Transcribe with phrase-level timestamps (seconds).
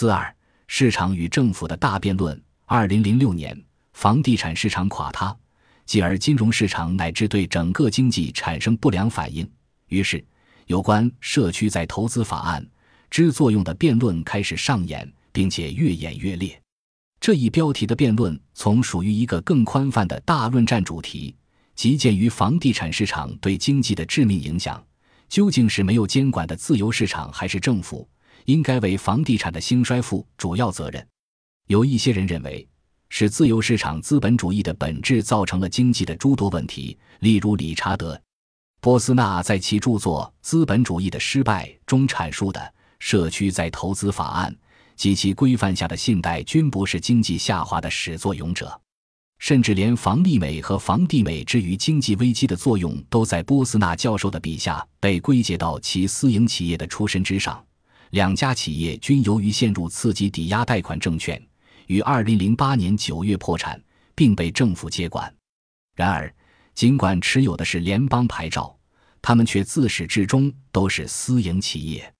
[0.00, 0.34] 四二
[0.66, 2.42] 市场与政府的大辩论。
[2.64, 3.54] 二零零六年，
[3.92, 5.36] 房地产市场垮塌，
[5.84, 9.46] 继而金融市场乃至对整个经济产生不良反应。
[9.88, 10.24] 于是，
[10.64, 12.66] 有关社区再投资法案
[13.10, 16.58] 之作用的辩论开始上演，并且越演越烈。
[17.20, 21.36] 这一标题的辩论从属于一个更宽泛的大论战主题，
[21.74, 24.82] 即鉴于房地产市场对经济的致命影响，
[25.28, 28.08] 究竟是没有监管的自由市场，还是政府
[28.44, 31.06] 应该为房地产的兴衰负主要责任？
[31.68, 32.66] 有一些人认为，
[33.08, 38.14] 是自由市场资本主义的本质造成了经济的诸多问题，例如理查德·
[38.80, 44.56] 波斯纳在其著作《资本主义的失败》中阐述的社区再投资法案。
[44.96, 48.78] 及其规范下的信贷均不是经济下滑的始作俑者，
[49.38, 57.64] 甚至连房利美和房地美之于经济危机的作用，都在波斯纳教授的笔下被归结到其私营企业的出身之上。
[58.10, 61.40] 两家企业均由于陷入刺激抵押贷款证券，
[61.86, 63.80] 于二零零八年九月破产，
[64.14, 65.32] 并被政府接管。
[65.94, 66.32] 然而，
[66.74, 68.76] 尽管持有的是联邦牌照，
[69.22, 72.12] 他们却自始至终都是私营企业。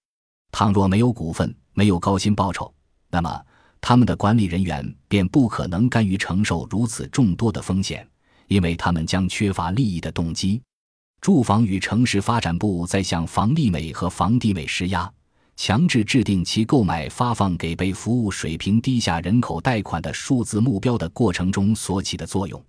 [0.53, 2.73] 倘若没有股份，没有高薪报酬，
[3.11, 3.43] 那么
[3.81, 8.09] 他们的管理人员便不可能甘于承受如此众多的风险，
[8.47, 10.63] 因为他们将缺乏利益的动机。
[11.21, 15.13] 住房与城市发展部在向房利美和房地美施压，
[15.63, 22.65] 强制制定其购买发放给被服务水平低下人口贷款的数字目标的过程中所起的作用，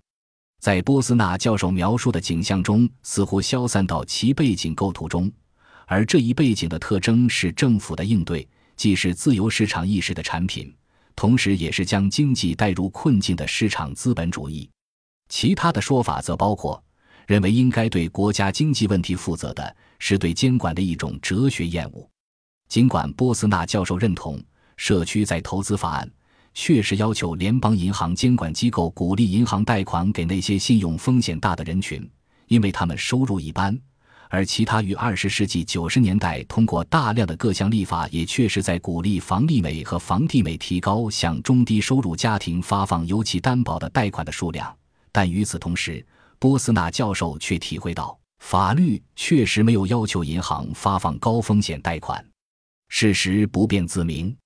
[0.60, 5.32] 在波斯纳教授描述的景象中，似乎消散到其背景构图中。
[5.86, 10.70] 而这一背景的特征是政府的应对，既是自由市场意识的产品，
[11.16, 14.68] 同时也是将经济带入困境的市场资本主义。
[15.30, 16.84] 其他的说法则包括
[17.26, 22.06] 认为应该对国家经济问题负责的是对监管的一种哲学厌恶。
[22.72, 24.42] 尽管波斯纳教授认同
[24.78, 26.10] 社区在投资法案
[26.54, 32.10] 确实要求联邦银行监管机构鼓励银行贷款给那些信用风险大的人群，
[32.46, 33.78] 因为他们收入一般。
[34.30, 44.74] 而其他于二十世纪九十年代通过大量的各项立法，也确实在鼓励房利美和房地美提高向中低收入家庭发放尤其担保的贷款的数量。
[45.12, 46.02] 但与此同时，
[46.38, 52.24] 波斯纳教授却体会到，法律确实没有要求银行发放高风险贷款。
[52.94, 54.36] 事实不辩自明，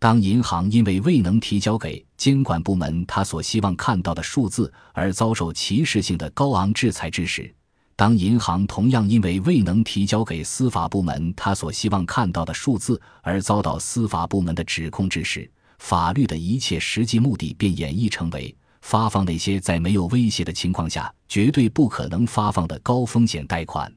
[0.00, 7.54] 当银行因为未能提交给监管部门他所希望看到的数字而遭受歧视性的高昂制裁之时，
[7.94, 23.90] 当银行同样因为未能提交给司法部门他所希望看到的数字而遭到司法部门的指控之时，法律的一切实际目的便演绎成为发放那些在没有威胁的情况下绝对不可能发放的高风险贷款。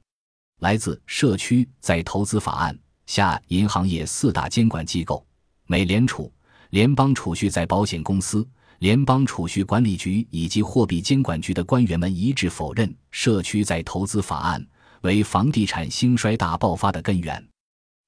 [0.60, 5.26] 来自社区在投资法案下银行业四大监管机构：
[5.66, 6.32] 美联储、
[6.70, 8.48] 联邦储蓄在保险公司。
[8.80, 14.64] 联邦储蓄管理局以及货币监管局的官员们一致否认社区再投资法案
[15.02, 17.44] 为房地产兴衰大爆发的根源。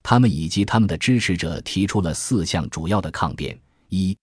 [0.04, 4.16] 他们以及他们的支持者提出了四项主要的抗辩：一、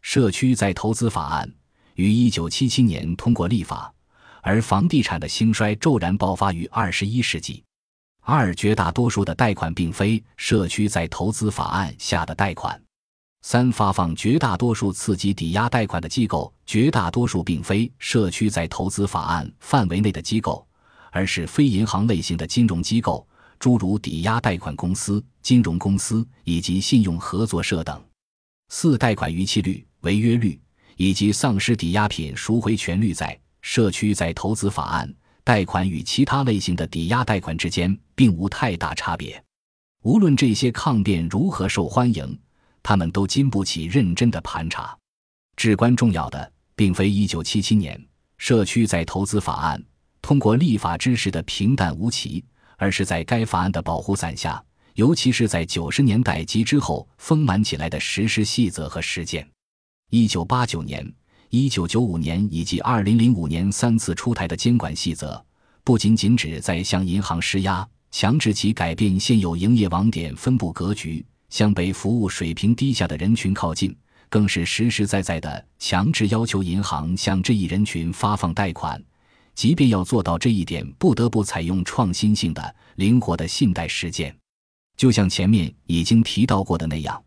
[0.00, 1.52] 社区再投资法案
[1.96, 3.92] 于1977年通过立法，
[4.40, 7.64] 而房地产的兴衰骤然爆发于21世纪；
[8.30, 12.78] 二、绝大多数的贷款并非社区在投资法案下的贷款。
[13.40, 20.68] 三发放绝大多数刺激抵押贷款的机构，绝大多数并非社区在投资法案范围内的机构，
[21.10, 23.26] 而是非银行类型的金融机构，
[23.58, 27.98] 诸如抵押贷款公司、金融公司以及信用合作社等。
[28.68, 30.60] 四贷款逾期率、违约率
[30.98, 35.10] 以及丧失抵押品赎回权率，在社区在投资法案
[35.48, 39.42] 贷款与其他类型的抵押贷款之间并无太大差别。
[40.02, 42.38] 无论这些抗辩如何受欢迎。
[42.82, 44.96] 他们都经不起认真的盘查。
[45.56, 49.82] 至关重要的，并非1977年社区在投资法案
[50.20, 52.44] 通过立法之时的平淡无奇，
[52.76, 54.62] 而是在该法案的保护伞下，
[54.94, 59.46] 尤其是在90年代及之后丰满起来的实施细则和实践。
[60.10, 61.12] 1989年、
[61.50, 65.42] 1995年以及2005年三次出台的监管细则，
[65.82, 71.24] 不仅仅旨在向银行施压，强制其改变现有营业网点分布格局。
[71.50, 73.96] 向被服务水平低下的人群靠近，
[74.28, 79.02] 更是实实在在的强制要求银行向这一人群发放贷款。
[79.54, 84.36] 即便要做到这一点，不得不采用创新性的、灵活的信贷实践。
[84.98, 87.18] 就像前面已经提到过的那样，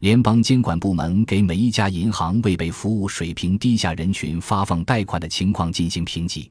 [0.00, 6.50] 联邦监管部门给每一家银行为被服务水平低下人群发放贷款的情况进行评级，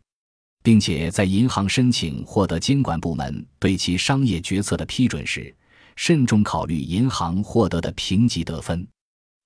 [0.62, 5.54] 并且在银行申请获得监管部门对其商业决策的批准时。
[5.96, 8.88] 慎重考虑银行获得的评级得分。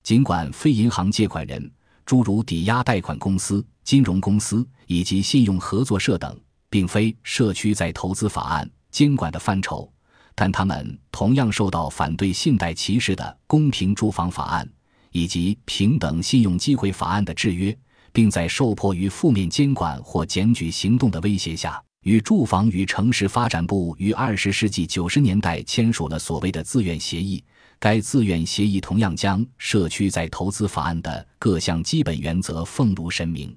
[0.02, 1.72] 尽管非银行借款人，
[2.04, 9.90] 诸如抵押贷款公司、金融公司以及信用合作社等，并非社区在投资法案监管的范畴，
[10.34, 14.68] 但他们同样受到反对信贷歧视的公平住房法案
[15.12, 17.76] 以及平等信用机会法案的制约，
[18.12, 21.82] 并在受迫于负面监管或检举行动的威胁下。
[22.04, 27.42] 与住房与城市发展部于二十世纪九十年代签署了所谓的自愿协议。
[27.78, 33.56] 该自愿协议同样将社区在投资法案的各项基本原则奉如神明。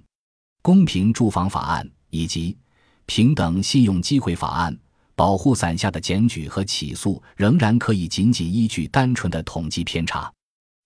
[0.62, 2.58] 公平住房法案以及
[3.06, 4.78] 平等信用机会法案
[5.18, 10.32] 保护伞下的检举和起诉仍然可以仅仅依据单纯的统计偏差。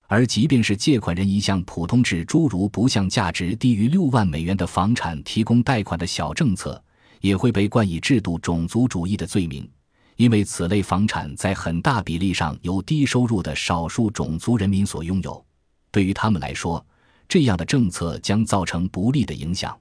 [0.08, 6.84] 而即便是借款人一项普通至诸如不向价值低于六万美元的房产提供贷款的小政策。
[7.20, 9.70] 也会被冠以制度种族主义的罪名，
[10.16, 15.46] 因为此类房产在很大比例上由低收入的少数种族人民所拥有。
[15.92, 16.84] 对于他们来说，
[17.30, 19.80] 这样的政策将造成不利的影响。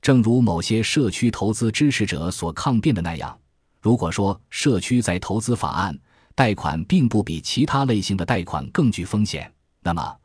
[0.00, 3.38] 正如某些社区投资支持者所抗辩的那样，
[3.82, 5.98] 如果说社区在投资法案
[6.36, 10.16] 贷款并不比其他类型的贷款更具风险，那么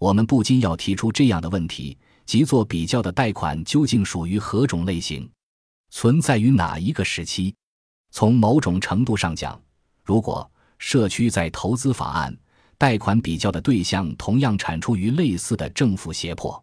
[0.00, 1.96] 我们不禁要提出这样的问题：
[2.26, 5.30] 即做比较的贷款究竟属于何种类型？
[5.90, 7.54] 存在于哪一个时期？
[8.10, 9.58] 从某种程度上讲，
[10.02, 12.36] 如果社区在投资法案
[12.76, 16.62] 贷款比较的对象同样产出于类似的政府胁迫，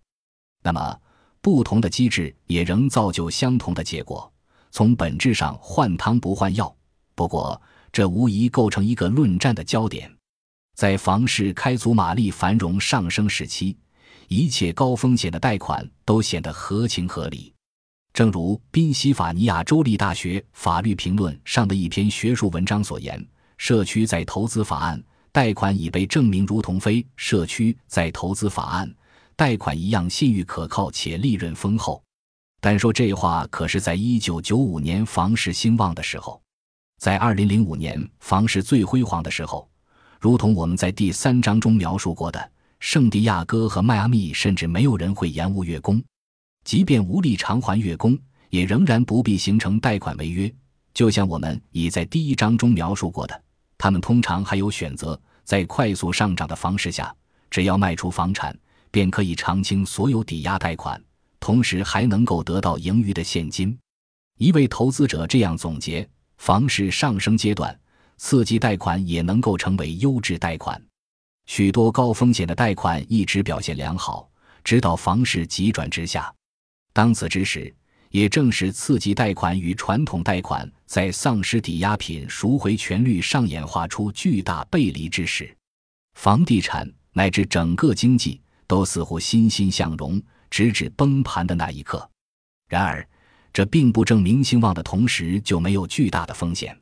[0.61, 0.99] 那么
[1.39, 4.29] 不同的机制也仍造就相同的结果。
[4.71, 6.73] 从本质上换汤不换药。
[7.13, 10.11] 不过，这无疑构成一个论战的焦点。
[10.75, 13.77] 在房市开足马力、繁荣上升时期，
[14.27, 17.53] 一切高风险的贷款都显得合情合理。
[18.13, 23.23] 正如宾夕法尼亚州立大学法律评论上的一篇学术文章所言，
[23.57, 25.01] 社区在投资法案
[25.31, 28.93] 贷款已被证明如同非社区在投资法案
[29.35, 32.01] 贷款一样信誉可靠且利润丰厚。
[32.63, 36.39] 但说这话可是在一九九五年房市兴旺的时候，
[36.99, 39.67] 在二零零五年房市最辉煌的时候，
[40.19, 45.99] 如同我们在第三章中描述过的，圣地亚哥和迈阿密甚至没有人会延误月供。
[46.63, 48.15] 即便无力偿还月供，
[48.51, 50.53] 也仍然不必形成贷款违约。
[50.93, 53.43] 就像我们已在第一章中描述过的，
[53.75, 57.11] 他们通常还有选择，在快速上涨的房市下，
[57.49, 58.55] 只要卖出房产，
[58.91, 61.01] 便可以偿清所有抵押贷款，
[61.41, 63.77] 同时还能够得到盈余的现金。
[64.37, 66.07] 一位投资者这样总结：
[66.37, 67.77] 房市上升阶段，
[68.17, 70.81] 刺激贷款也能够成为优质贷款。
[71.47, 74.29] 许多高风险的贷款一直表现良好，
[74.63, 76.33] 直到房市急转直下。
[76.93, 77.73] 当此之时，
[78.11, 85.55] 也正是刺激贷款与传统贷款在丧失抵押品赎回权率上演化出巨大背离之时，
[86.13, 90.21] 房地产乃至整个经济都似乎欣欣向荣，
[90.51, 92.07] 直至崩盘的那一刻。
[92.69, 93.03] 然而，
[93.51, 96.79] 这并不证明兴旺的同时就没有巨大的风险。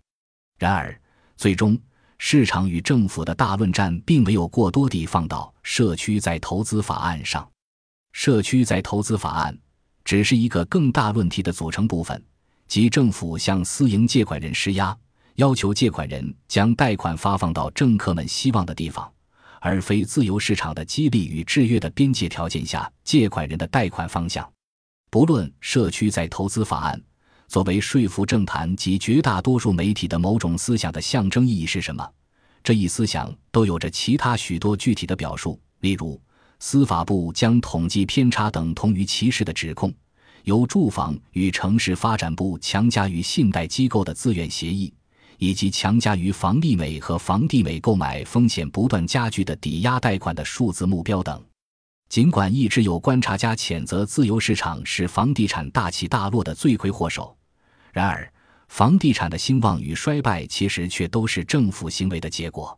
[0.57, 1.01] 然而，
[1.37, 1.79] 最终
[2.17, 7.49] 市场与政府的大论战并没有过多地放到社区在投资法案上。
[8.11, 9.57] 社区在投资法案。
[10.05, 12.19] 只是一个更大问题的组成部分，
[12.67, 14.97] 即政府向私营借款人施压，
[15.35, 19.07] 要求借款人将贷款发放到政客们希望的地方，
[19.61, 24.49] 而非自由市场的激励与制约的边界条件下借款人的贷款方向。
[25.09, 27.01] 不论社区在投资法案
[27.47, 32.07] 作为说服政坛及绝大多数媒体的某种思想的象征意义是什么，
[32.63, 36.21] 这一思想都有着其他许多具体的表述，例如。
[36.61, 39.93] 司法部将统计偏差等同于歧视的指控，
[40.43, 44.93] 由住房与城市发展部强加于信贷机构的自愿协议，
[45.39, 51.43] 以及强加于房地美和房地美购买风险不断加剧的抵押贷款的数字目标等。
[52.07, 57.35] 尽管一直有观察家谴责自由市场是房地产大起大落的罪魁祸首，
[57.91, 58.31] 然而
[58.67, 62.77] 房地产的兴旺与衰败其实却都是政府行为的结果。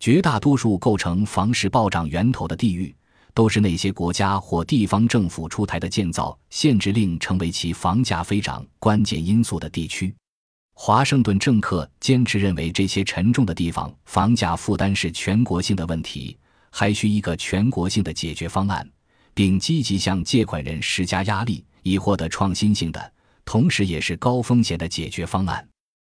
[0.00, 2.92] 绝大多数构成房市暴涨源头的地域。
[3.32, 10.12] 都是那些国家或地方政府出台的建造限制令成为其房价飞涨关键因素的地区。
[10.82, 16.34] 华盛顿政客坚持认为，这些沉重的地方房价负担是全国性的问题，
[16.70, 18.90] 还需一个全国性的解决方案，
[19.34, 23.12] 并积极向借款人施加压力，以获得创新性的，
[23.44, 25.68] 同时也是高风险的解决方案。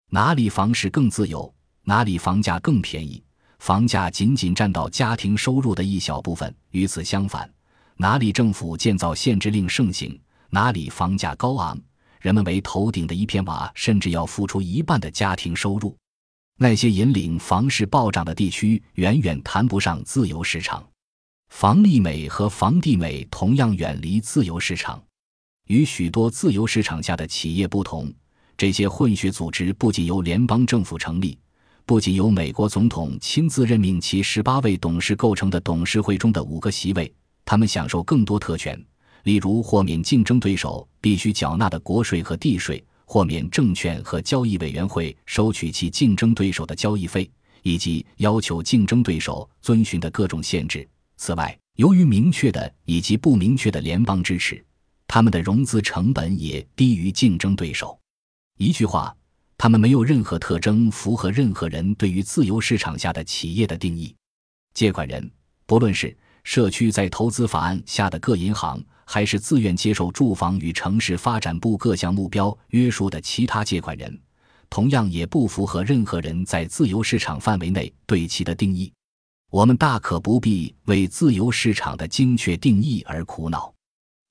[0.09, 1.53] 哪里房市更自由，
[1.83, 3.21] 哪里房价更便宜。
[3.59, 6.55] 房价仅仅占到家庭收入的一小部分。
[6.69, 7.53] 与此相反，
[7.97, 10.17] 哪里政府建造限制令盛行，
[10.49, 11.77] 哪里房价高昂，
[12.23, 15.93] 人们为头顶的一片瓦甚至要付出一半的家庭收入。
[16.57, 20.81] 那些引领房市暴涨的地区，远远谈不上自由市场。
[21.49, 25.03] 房利美和房地美同样远离自由市场。
[25.67, 28.09] 与许多自由市场下的企业不同，
[28.55, 31.37] 这些混血组织不仅由联邦政府成立，
[31.85, 37.13] 不仅由美国总统亲自任命其十八位董事构成的董事会中的五个席位，
[37.43, 38.81] 他们享受更多特权，
[39.23, 47.29] 例如豁免竞争对手必须缴纳的国税和地税，豁免证券和交易委员会收取其竞争对手的交易费，
[47.61, 50.87] 以及要求竞争对手遵循的各种限制。
[51.15, 54.63] 此外，由于明确的以及不明确的联邦支持，
[55.07, 57.97] 他们的融资成本也低于竞争对手。
[58.57, 59.15] 一句话，
[59.57, 64.13] 他们没有任何特征符合任何人对于自由市场下的企业的定义。
[64.73, 65.31] 借款人，
[65.65, 74.19] 不论是社区在投资法案下的各银行，还是自愿接受住房与城市发展部各项目标约束的其他借款人，
[74.69, 78.91] 同样也不符合任何人在自由市场范围内对其的定义。
[79.51, 83.71] 我们大可不必为自由市场的精确定义而苦恼。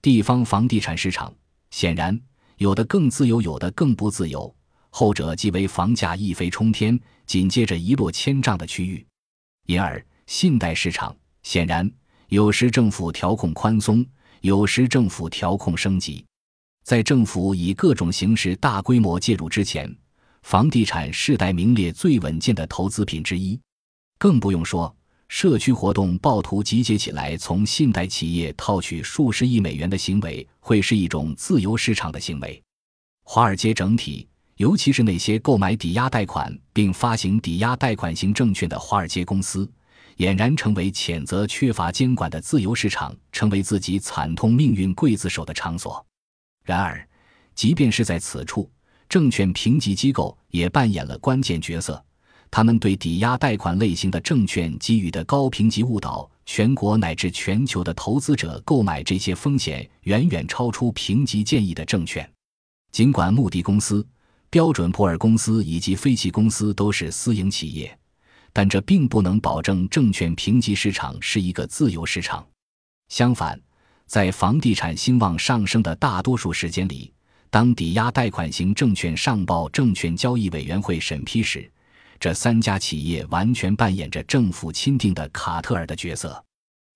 [0.00, 1.32] 地方房地产市场
[1.70, 2.20] 显然
[2.56, 4.52] 有的更自由，有的更不自由。
[4.90, 9.06] 后者即为房价一飞冲天，紧接着一落千丈的区域。
[9.66, 11.88] 因而，信贷市场显然
[12.28, 14.04] 有时政府调控宽松，
[14.42, 16.24] 有时政府调控升级。
[16.82, 19.96] 在政府以各种形式大规模介入之前，
[20.42, 23.58] 房地产世代名列最稳健的投资品之一。
[24.18, 24.94] 更不用说。
[25.28, 32.62] 社区活动暴徒集结起来，从信贷企业套取数十亿美元的行为，会是一种自由市场的行为。
[33.22, 39.66] 华尔街整体，尤其是那些购买抵押贷款并发行抵押贷款型证券的华尔街公司，
[40.18, 46.04] 俨然成为谴责缺乏监管的自由市场成为自己惨痛命运刽子手的场所。
[46.64, 47.06] 然而，
[47.54, 48.70] 即便是在此处，
[49.08, 52.02] 证券评级机构也扮演了关键角色。
[52.50, 62.30] 他们对抵押贷款类型的证券给予的高评级误导全国乃至全球的投资者购买这些风险远远超出评级建议的证券。
[62.90, 64.06] 尽管穆迪公司、
[64.50, 67.98] 标准普尔公司以及飞奇公司都是私营企业，
[68.52, 72.46] 但这并不能保证证券评级市场是一个自由市场。
[73.08, 73.60] 相反，
[74.06, 77.12] 在房地产兴旺上升的大多数时间里，
[77.50, 81.70] 当抵押贷款型证券上报证券交易委员会审批时，
[82.18, 86.42] 这三家企业完全扮演着政府钦定的卡特尔的角色。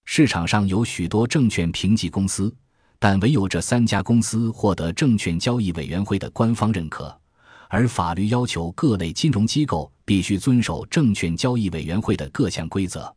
[0.05, 2.55] 市场上有许多证券评级公司，
[2.99, 7.21] 但唯有这三家公司获得证券交易委员会的官方认可。
[7.69, 13.15] 而法律要求各类金融机构必须遵守证券交易委员会的各项规则。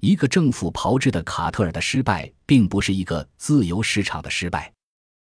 [0.00, 4.72] 一个政府炮制的卡特尔的失败，并不是一个自由市场的失败。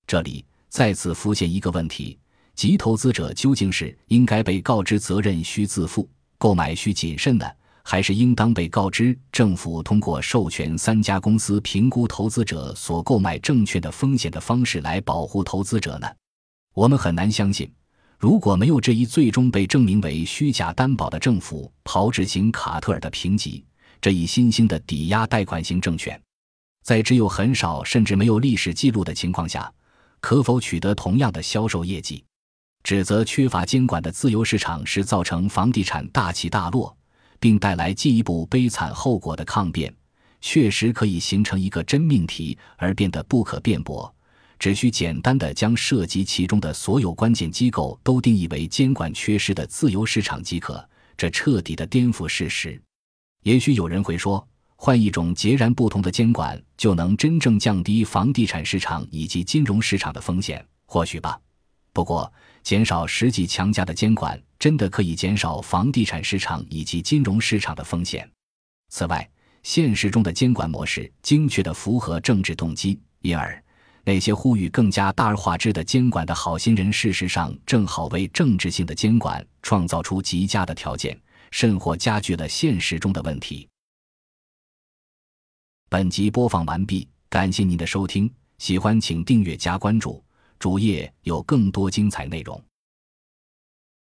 [0.06, 2.18] 这里再次浮现一个问题：
[2.54, 6.08] 即投资者究竟是应该被告知责任需自负？
[6.38, 16.06] 购买需谨慎的，还是应当被告知政府通过授权三家公司评估投资者所购买证券的风险的方式来保护投资者呢？
[16.74, 17.68] 我们很难相信，
[18.18, 23.64] 如果没有这一最终被证明为虚假担保的政府炮制型卡特尔的评级，
[24.00, 26.20] 这一新兴的抵押贷款型证券，
[26.82, 29.72] 在只有很少甚至没有历史记录的情况下，
[30.18, 32.24] 可否取得同样的销售业绩？
[32.82, 36.96] 指责缺乏监管的自由市场是造成房地产大起大落，
[37.38, 39.94] 并带来进一步悲惨后果的抗辩，
[40.40, 44.12] 确实可以形成一个真命题而变得不可辩驳。
[44.58, 50.86] 只需简单的将涉及其中的所有关键机构都定义为监管缺失的自由市场即可，
[51.16, 52.80] 这彻底的颠覆事实。
[53.44, 61.38] 也许有人会说，换一种截然不同的监管就能真正降低房地产市场以及金融市场的风险，或许吧。
[61.92, 68.28] 不过，减少实际强加的监管，真的可以减少房地产市场以及金融市场的风险。
[68.90, 69.28] 此外，
[69.62, 73.60] 现实中的监管模式精确地符合政治动机，因而
[74.08, 81.14] 那些呼吁更加大而化之的监管的好心人，事实上正好为政治性的监管创造出极佳的条件，
[81.50, 83.68] 甚或加剧了现实中的问题。
[85.90, 90.24] 本集播放完毕，感谢您的收听，喜欢请订阅加关注。
[90.58, 92.67] 主页有更多精彩内容。